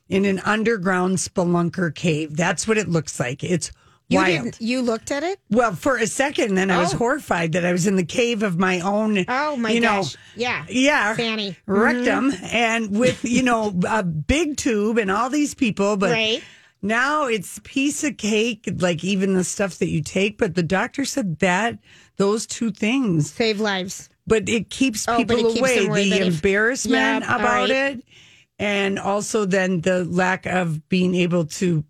[0.07, 2.37] In an underground spelunker cave.
[2.37, 3.43] That's what it looks like.
[3.43, 3.73] It's
[4.09, 4.29] You wild.
[4.45, 5.41] didn't you looked at it?
[5.51, 6.99] Well, for a second, then I was Oh.
[6.99, 9.25] horrified that I was in the cave of my own.
[9.29, 10.17] Oh my you know, gosh.
[10.37, 10.67] yeah.
[10.69, 11.57] yeah, Fanny.
[11.67, 12.53] rectum, Mhm.
[12.53, 16.43] and with you know a big tube and all these people, but Right.
[16.83, 20.37] now it's piece of cake, like even the stuff that you take.
[20.37, 21.79] But the doctor said that
[22.19, 26.11] those two things save lives, but it keeps Oh, people it keeps away.
[26.11, 27.71] the if- embarrassment Yeah, about right.
[27.71, 28.05] it,
[28.59, 31.85] and also then the lack of being able to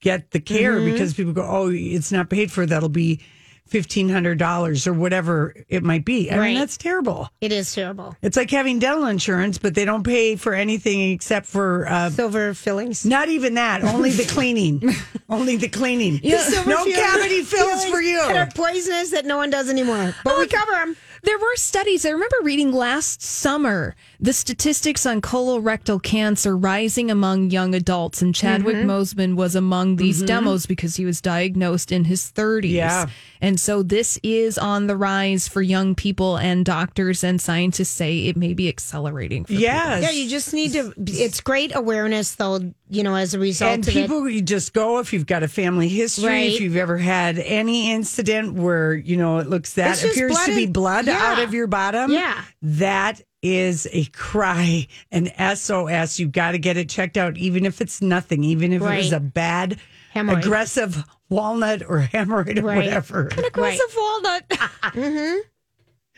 [0.00, 0.92] get the care Mhm.
[0.92, 2.66] because people go, oh, it's not paid for.
[2.66, 3.20] That'll be
[3.66, 6.30] fifteen hundred dollars or whatever it might be.
[6.30, 6.48] I Right.
[6.50, 7.28] mean, that's terrible.
[7.40, 8.14] It is terrible.
[8.22, 12.54] It's like having dental insurance, but they don't pay for anything except for uh, silver
[12.54, 13.04] fillings.
[13.04, 13.82] Not even that.
[13.82, 14.94] Only the cleaning.
[15.28, 16.20] only the cleaning.
[16.22, 18.18] The no cavity fills for you.
[18.18, 20.96] That are poisonous that no one does anymore, but we cover them.
[21.26, 22.06] There were studies.
[22.06, 28.34] I remember reading last summer the statistics on colorectal cancer rising among young adults, and
[28.34, 28.86] Chadwick Mhm.
[28.86, 30.26] Boseman was among these Mhm.
[30.26, 32.72] demos because he was diagnosed in his 30s.
[32.72, 33.06] Yeah.
[33.40, 38.20] And so this is on the rise for young people, and doctors and scientists say
[38.26, 39.44] it may be accelerating.
[39.44, 40.02] For Yes.
[40.02, 40.92] Yeah, you just need to.
[41.06, 42.72] It's great awareness, though.
[42.88, 45.48] You know, as a result and of people, you just go if you've got a
[45.48, 46.52] family history, Right.
[46.52, 50.54] if you've ever had any incident where you know it looks that It's appears to
[50.54, 51.18] be blood yeah.
[51.20, 52.12] out of your bottom.
[52.12, 52.34] Yeah.
[52.62, 53.20] that
[53.54, 56.18] is a cry, an SOS.
[56.18, 59.12] You've got to get it checked out, even if it's nothing, even if it was
[59.12, 59.78] a bad,
[60.14, 60.38] Hemorrhoid.
[60.44, 62.76] aggressive walnut or hemorrhoid or Right.
[62.84, 63.28] whatever.
[63.28, 64.48] An aggressive walnut.
[64.48, 65.38] mm-hmm.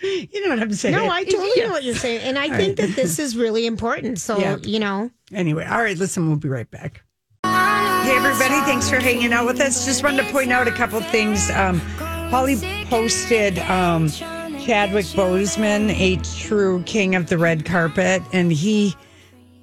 [0.00, 0.94] You know what I'm saying?
[0.94, 1.66] No, I totally Yeah.
[1.66, 2.88] know what you're saying, and I All think right.
[2.88, 4.20] that this is really important.
[4.20, 4.56] So Yeah.
[4.62, 7.02] you know, Anyway, all right, listen, we'll be right back.
[7.44, 9.84] Hey, everybody, thanks for hanging out with us.
[9.84, 11.50] Just wanted to point out a couple things.
[11.50, 11.80] Um,
[12.30, 12.56] Holly
[12.88, 14.08] posted um,
[14.68, 18.94] Chadwick Boseman, a true king of the red carpet, and he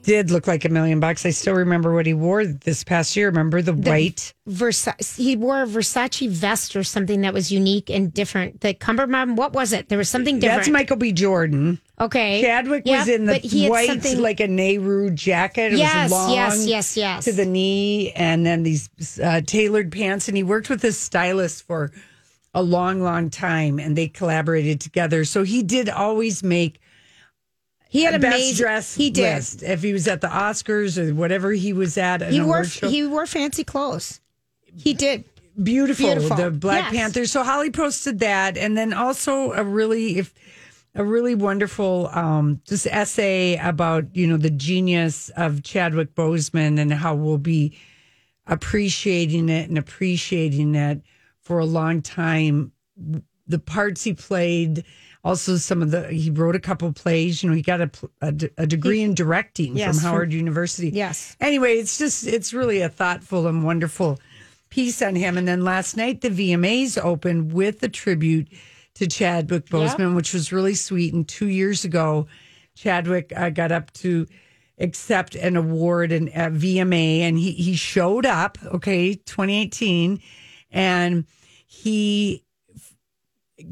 [0.02, 1.28] did look like a million bucks.
[1.28, 3.28] I still remember what he wore this past year.
[3.28, 4.34] Remember the, white?
[4.50, 5.16] Versace.
[5.16, 8.62] He wore a Versace vest or something that was unique and different.
[8.62, 9.38] The cummerbund.
[9.38, 9.90] What was it?
[9.90, 10.62] There was something different.
[10.62, 11.12] That's Michael B.
[11.12, 11.80] Jordan.
[12.02, 12.42] Okay.
[12.42, 15.74] Chadwick Yep, was in the he white, something- like a Nehru jacket.
[15.74, 17.26] It Yes, was long yes, yes, yes.
[17.26, 18.90] to the knee, and then these
[19.24, 20.28] uh, tailored pants.
[20.28, 21.92] And he worked with his stylist for
[22.56, 25.26] a long, long time, and they collaborated together.
[25.26, 26.80] So he did always make.
[27.90, 28.96] He had a best amazing- dress.
[28.96, 29.36] he did.
[29.36, 29.62] list.
[29.62, 33.26] If he was at the Oscars or whatever he was at, He wore he wore
[33.28, 34.20] fancy clothes.
[34.66, 35.24] He did.
[35.62, 36.36] beautiful, Beautiful.
[36.38, 37.02] the Black Yes.
[37.02, 37.26] Panther.
[37.26, 40.34] So Holly posted that, and then also a really if
[40.96, 46.92] a really wonderful um, just essay about you know the genius of Chadwick Boseman and
[46.94, 47.78] how we'll be
[48.48, 51.02] appreciating it and appreciating it
[51.46, 52.72] for a long time.
[53.48, 54.84] The parts he played.
[55.24, 57.42] Also, some of the he wrote a couple plays.
[57.42, 57.90] You know, he got a,
[58.22, 60.90] a, a degree in directing Yes, from from- Howard University.
[60.90, 61.36] Yes.
[61.42, 64.20] Anyway, it's just it's really a thoughtful and wonderful
[64.70, 65.38] piece on him.
[65.38, 68.50] And then last night the VMAs opened with a tribute
[68.96, 71.14] to Chadwick Boseman, which was really sweet.
[71.14, 72.28] And two years ago,
[72.76, 74.28] Chadwick uh, got up to
[74.80, 78.58] accept an award in at VMA, and he he showed up.
[78.66, 80.22] Okay, 2018,
[80.76, 81.26] and
[81.66, 82.44] he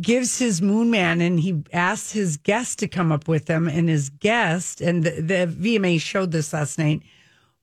[0.02, 3.90] gives his moon man and he asks his guest to come up with him and
[3.90, 7.02] his guest and the, the vma showed this last night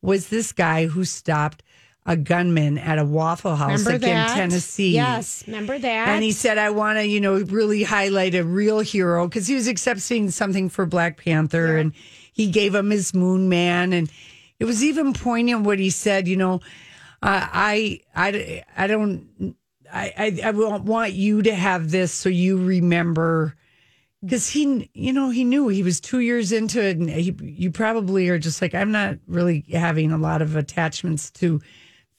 [0.03, 1.63] was this guy who stopped
[2.07, 4.31] a gunman at a waffle house Remember like that?
[4.31, 6.09] in tennessee Yes, remember that?
[6.09, 9.55] and he said i want to you know really highlight a real hero because he
[9.55, 11.93] was accepting something for black panther and
[12.33, 14.11] he gave him his moon man and
[14.59, 16.61] it was even poignant what he said you know
[17.23, 19.55] uh, I, I, I don't,
[19.93, 23.55] I, I, I want you to have this so you remember
[24.23, 27.71] because he, you know, he knew he was two years into it, and he, you
[27.71, 31.61] probably are just like, I'm not really having a lot of attachments to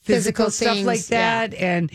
[0.01, 1.47] physical, Physical stuff like things, yeah.
[1.47, 1.91] that, and.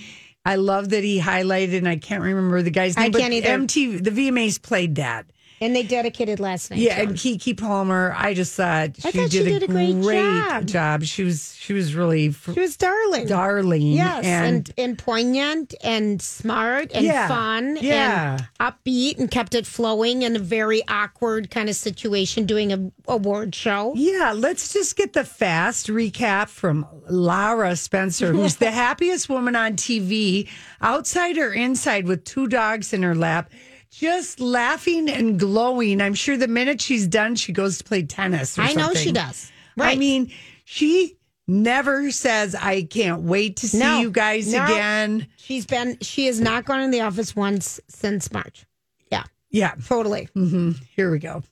[0.49, 3.11] I love that he highlighted, and I can't remember the guy's I name.
[3.11, 3.49] but can't either.
[3.49, 5.27] MTV, the VMAs played that.
[5.59, 6.81] And they dedicated last night.
[6.81, 10.03] Yeah, and Keke Palmer, I just thought she, thought did, she a did a great
[10.03, 10.67] job.
[10.67, 11.03] job.
[11.05, 13.27] She was she was really fr- She was darling.
[13.27, 13.81] darling.
[13.83, 18.39] Yes, and, and, and poignant and smart and Yeah, fun yeah.
[18.39, 18.49] and
[18.85, 23.55] upbeat and kept it flowing in a very awkward kind of situation doing a award
[23.55, 23.95] show.
[23.97, 24.33] yeah.
[24.37, 30.49] Let's just get the fast recap from Lara Spencer, who's the happiest woman on TV,
[30.83, 33.51] outside or inside, with two dogs in her lap.
[33.99, 36.03] Just laughing and glowing.
[36.03, 38.59] I'm sure the minute she's done, she goes to play tennis.
[38.59, 39.15] Or I know she something.
[39.15, 39.51] does.
[39.81, 40.31] I mean,
[40.67, 41.17] she
[41.49, 44.65] never says, "I can't wait to see No, you guys no.
[44.65, 48.67] again." She's been she has not gone in the office once since March.
[49.11, 49.25] Yeah.
[49.51, 50.29] Yeah, Totally.
[50.35, 51.43] hmm Here we go.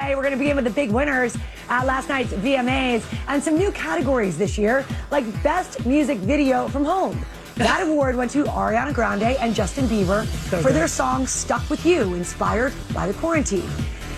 [0.00, 1.36] Hey, we're going to begin with the big winners
[1.68, 6.84] at last night's VMAs and some new categories this year, like Best Music Video from
[6.84, 7.18] Home.
[7.60, 10.76] That award went to Ariana Grande and Justin Bieber So for good.
[10.76, 13.68] their song Stuck With You, inspired by the quarantine.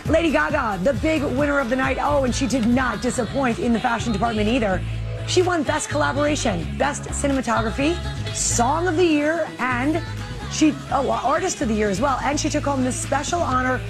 [0.06, 1.98] Lady Gaga, the big winner of the night.
[2.00, 4.80] Oh, and she did not disappoint in the fashion department either.
[5.26, 7.96] She won Best Collaboration, Best Cinematography,
[8.32, 10.00] Song of the Year, and
[10.52, 12.20] she, oh, Artist of the Year as well.
[12.22, 13.80] And she took home the special honor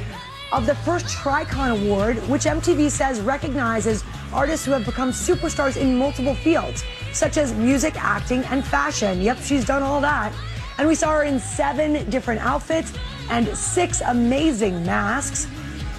[0.51, 4.03] of the first Tricon Award, which MTV says recognizes
[4.33, 9.21] artists who have become superstars in multiple fields, such as music, acting, and fashion.
[9.21, 10.33] Yep, she's done all that.
[10.79, 12.93] And we saw her in seven different outfits
[13.31, 15.47] and six amazing masks.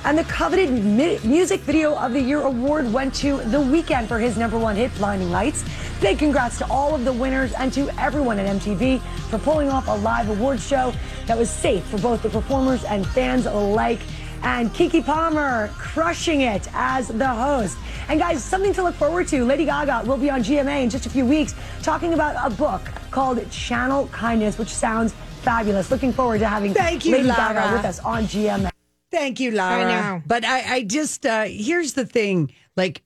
[0.05, 4.19] And the coveted Mi- Music Video of the Year award went to The Weeknd for
[4.19, 5.63] his number one hit, Blinding Lights.
[6.01, 8.99] Big congrats to all of the winners and to everyone at MTV
[9.29, 10.93] for pulling off a live awards show
[11.27, 14.01] that was safe for both the performers and fans alike.
[14.43, 17.77] And Keke Palmer crushing it as the host.
[18.09, 19.45] And guys, something to look forward to.
[19.45, 22.81] Lady Gaga will be on GMA in just a few weeks talking about a book
[23.09, 25.13] called Channel Kindness, which sounds
[25.43, 25.89] fabulous.
[25.89, 27.53] Looking forward to having Thank you, Lady Lara.
[27.53, 28.69] Gaga with us on GMA.
[29.11, 29.85] Thank you, Lara.
[29.85, 30.23] I know.
[30.25, 32.51] But I, I just uh here's the thing.
[32.75, 33.01] Like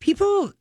[0.00, 0.52] people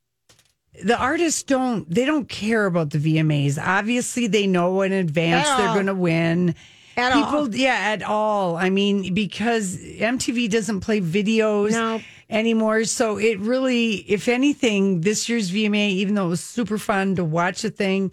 [0.83, 3.57] the artists don't they don't care about the VMAs.
[3.59, 6.53] Obviously they know in advance At they're gonna win.
[6.97, 7.55] At people all.
[7.55, 8.55] yeah, at all.
[8.57, 12.01] I mean, because MTV doesn't play videos no.
[12.29, 12.83] anymore.
[12.85, 17.23] So it really, if anything, this year's VMA, even though it was super fun to
[17.23, 18.11] watch a thing,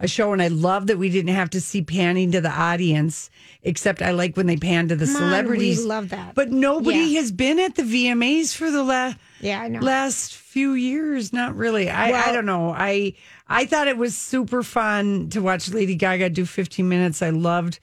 [0.00, 3.30] a show, and I love that we didn't have to see panning to the audience,
[3.62, 5.78] except I like when they pan to the Come on, celebrities.
[5.78, 6.34] we love that.
[6.34, 7.20] But nobody Yeah.
[7.20, 9.78] has been at the VMAs for the last Yeah, I know.
[9.78, 11.32] last few years.
[11.32, 11.88] Not really.
[11.88, 12.70] I, I don't know.
[12.76, 13.14] I
[13.48, 17.22] I thought it was super fun to watch Lady Gaga do 15 minutes.
[17.22, 17.78] I loved.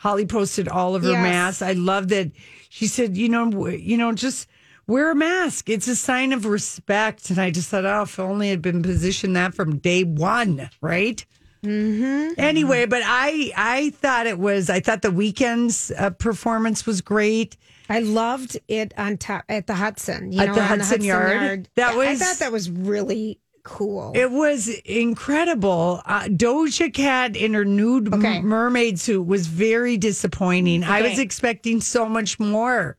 [0.00, 1.22] Holly posted all of her Yes.
[1.22, 1.62] masks.
[1.62, 2.30] I love that
[2.70, 4.48] she said, you know, you know, just
[4.86, 5.68] wear a mask.
[5.68, 7.28] It's a sign of respect.
[7.28, 11.22] And I just thought, oh, if only had been positioned that from day one, right?
[11.62, 12.40] Mm-hmm.
[12.40, 14.70] Anyway, but I I thought it was.
[14.70, 17.58] I thought the Weeknd's uh, performance was great.
[17.90, 20.32] I loved it on top at the Hudson.
[20.32, 21.68] You At know, the on Hudson Yard.
[21.74, 23.38] That was I thought that was really
[23.70, 24.12] cool.
[24.14, 26.02] It was incredible.
[26.04, 30.84] Uh, Doja Cat in her nude m- mermaid suit was very disappointing.
[30.84, 32.96] I was expecting so much more.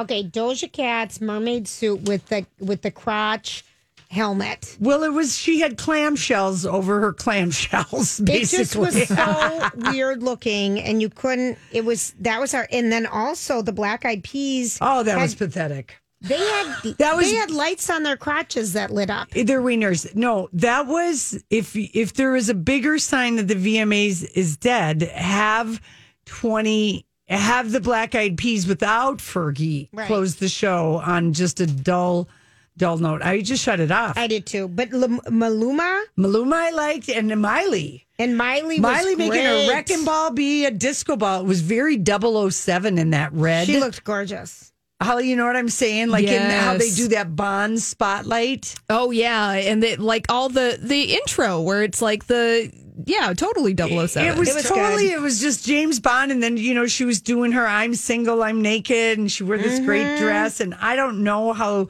[0.00, 3.64] Okay, Doja Cat's mermaid suit with the with the crotch
[4.10, 4.76] helmet.
[4.78, 8.24] Well, it was she had clamshells over her clamshells.
[8.24, 11.58] Basically, It just was so weird looking, and you couldn't.
[11.72, 14.78] It was that was our, and then also the Black Eyed Peas.
[14.80, 15.96] oh, that had- was pathetic.
[16.22, 19.30] They had That was- they had lights on their crotches that lit up.
[19.30, 20.14] Their wieners.
[20.16, 25.02] No, that was if if there is a bigger sign that the VMAs is dead,
[25.14, 25.80] have
[26.24, 30.06] twenty have the Black Eyed Peas without Fergie Right.
[30.06, 32.28] close the show on just a dull,
[32.76, 33.20] dull note.
[33.22, 34.16] I just shut it off.
[34.16, 38.06] I did too, but L- Maluma Maluma I liked and Miley.
[38.18, 39.68] and Miley, Miley making a great.
[39.68, 41.40] wrecking ball be a disco ball.
[41.40, 43.66] It was very 007 in that red.
[43.66, 44.72] She looked gorgeous.
[45.02, 46.08] Holly, you know what I'm saying?
[46.08, 48.74] Like in how they do that Bond spotlight.
[48.88, 52.70] Oh yeah, and the, like all the the intro where it's like the
[53.04, 53.90] yeah, totally 007.
[54.26, 55.08] It was, It was totally.
[55.08, 55.12] good.
[55.12, 58.42] It was just James Bond, and then you know she was doing her "I'm single,
[58.42, 59.84] I'm naked," and she wore this Mm-hmm.
[59.86, 61.88] great dress, and I don't know how.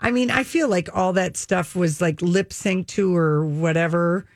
[0.00, 4.26] I mean, I feel like all that stuff was like lip sync to or whatever.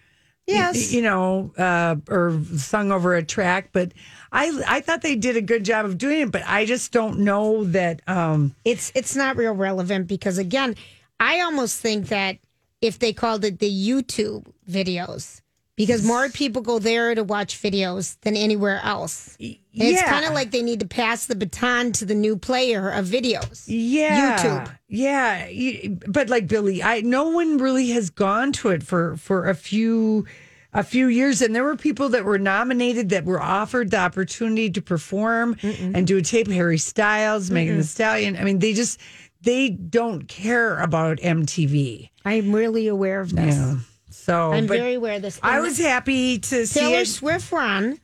[0.47, 0.93] Yes.
[0.93, 3.93] you know, uh, or sung over a track, but
[4.35, 7.21] I I thought they did a good job of doing it, but I just don't
[7.21, 8.03] know that.
[8.09, 10.75] Um, it's it's not real relevant because again,
[11.21, 12.39] I almost think that
[12.81, 15.41] if they called it the YouTube videos,
[15.77, 19.37] because more people go there to watch videos than anywhere else.
[19.41, 22.91] And It's kind of like they need to pass the baton to the new player
[22.91, 23.65] of videos.
[23.69, 24.77] Yeah, YouTube.
[24.89, 29.55] Yeah, but like Billy, I no one really has gone to it for for a
[29.55, 30.27] few
[30.75, 34.69] a few years, and there were people that were nominated that were offered the opportunity
[34.71, 36.49] to perform and do a tape.
[36.49, 38.37] Harry Styles, Megan Thee Stallion.
[38.37, 39.01] I mean, they just
[39.43, 42.11] they don't care about MTV.
[42.25, 43.57] I'm really aware of this.
[43.57, 43.77] Yeah.
[44.11, 45.39] So I'm very aware of this.
[45.43, 47.05] I was happy to see Taylor.
[47.05, 48.01] Swift ran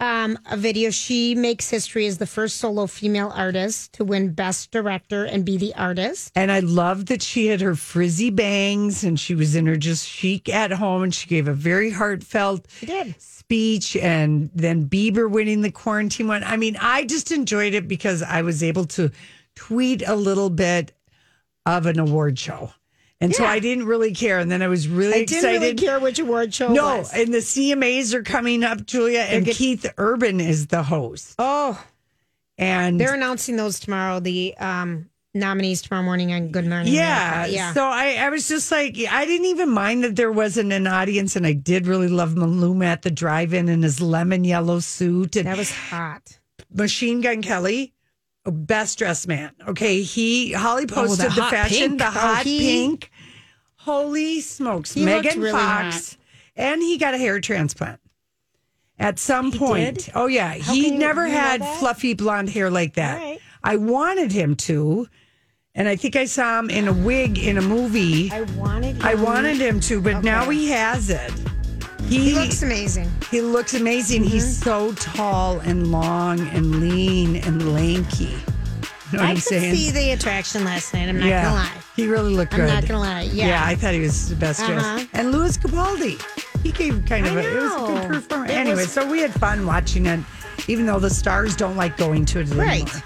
[0.00, 0.90] um, a video.
[0.90, 5.56] She makes history as the first solo female artist to win Best Director and be
[5.56, 6.32] the artist.
[6.34, 10.06] And I loved that she had her frizzy bangs and she was in her just
[10.06, 12.66] chic at home and she gave a very heartfelt
[13.18, 16.44] speech and then Bieber winning the quarantine one.
[16.44, 19.10] I mean, I just enjoyed it because I was able to
[19.54, 20.92] tweet a little bit
[21.66, 22.72] of an award show.
[23.20, 24.38] And so I didn't really care.
[24.38, 25.42] And then I was really I excited.
[25.42, 26.68] didn't really care which award show.
[26.72, 27.12] no, was.
[27.14, 31.34] and the CMAs are coming up, Julia, and get- Keith Urban is the host.
[31.38, 31.82] Oh,
[32.58, 34.20] And they're announcing those tomorrow.
[34.20, 36.92] The um, nominees tomorrow morning on Good Morning.
[36.92, 37.32] Yeah.
[37.32, 37.52] America.
[37.54, 37.72] yeah.
[37.72, 41.34] So I, I was just like, I didn't even mind that there wasn't an audience.
[41.34, 45.36] And I did really love Maluma at the drive in in his lemon yellow suit.
[45.36, 46.38] And that was hot.
[46.72, 47.93] Machine Gun Kelly,
[48.52, 49.52] best dressed man.
[49.68, 50.02] Okay.
[50.02, 51.98] He, Holly oh, the posted the, hot fashion, pink.
[51.98, 53.10] the Oh, hot he- pink.
[53.76, 54.92] Holy smokes.
[54.94, 56.16] He Megan really Fox.
[56.56, 58.00] And he got a hair transplant.
[58.98, 59.96] At some point.
[60.04, 60.12] did?
[60.14, 60.56] Oh, yeah.
[60.58, 63.18] How he never had fluffy blonde hair like that.
[63.18, 63.40] Right.
[63.62, 65.08] I wanted him to.
[65.74, 68.30] And I think I saw him in a wig in a movie.
[68.30, 69.02] I wanted.
[69.02, 71.32] I him- wanted him to, but now he has it.
[72.08, 73.10] He looks amazing.
[73.30, 74.24] He looks amazing.
[74.24, 78.24] He's so tall and long and lean and lanky.
[78.24, 78.38] You know
[79.12, 79.74] what I I'm could saying?
[79.74, 81.08] see the attraction last night.
[81.08, 81.72] I'm not yeah, gonna lie.
[81.96, 83.22] he really looked I'm not gonna lie.
[83.22, 83.62] Yeah.
[83.64, 84.72] I thought he was the best Uh-huh.
[84.72, 85.08] dressed.
[85.12, 86.20] And Lewis Capaldi,
[86.62, 88.50] he gave kind of I a, it was a good performance.
[88.50, 90.20] It Anyway, was- so we had fun watching it,
[90.68, 92.64] even though the stars don't like going to it anymore.
[92.66, 93.02] Right.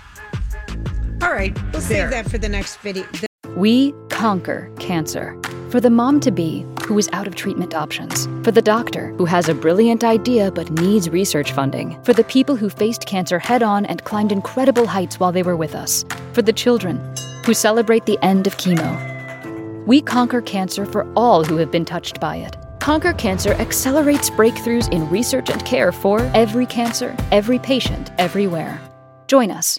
[1.22, 1.82] All right, We'll there.
[1.82, 3.05] save that for the next video.
[3.12, 5.38] The- We conquer cancer.
[5.70, 8.26] For the mom to be who is out of treatment options.
[8.42, 12.02] For the doctor who has a brilliant idea but needs research funding.
[12.04, 15.56] For the people who faced cancer head on and climbed incredible heights while they were
[15.56, 16.06] with us.
[16.32, 16.98] For the children
[17.44, 19.86] who celebrate the end of chemo.
[19.86, 22.56] We conquer cancer for all who have been touched by it.
[22.80, 28.80] Conquer Cancer accelerates breakthroughs in research and care for every cancer, every patient, everywhere.
[29.26, 29.78] Join us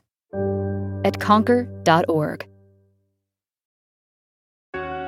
[1.04, 2.49] at conquer.org.